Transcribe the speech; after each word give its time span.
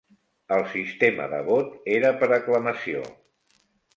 El 0.55 0.63
sistema 0.71 1.27
de 1.33 1.41
vot 1.51 1.77
era 1.97 2.11
per 2.23 2.31
aclamació. 2.39 3.03